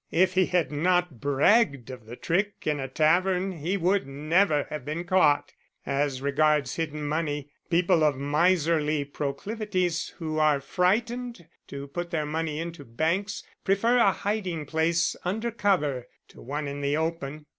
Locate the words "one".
16.41-16.67